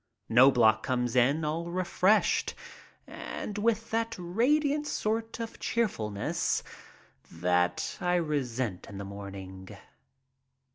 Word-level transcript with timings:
Knobloch 0.29 0.81
comes 0.81 1.15
in 1.15 1.45
all 1.45 1.69
refreshed 1.69 2.55
and 3.05 3.59
with 3.59 3.91
that 3.91 4.15
radiant 4.17 4.87
sort 4.87 5.39
of 5.39 5.59
cheerfulness 5.59 6.63
that 7.31 7.99
I 8.01 8.15
resent 8.15 8.87
in 8.89 8.97
the 8.97 9.05
morning. 9.05 9.69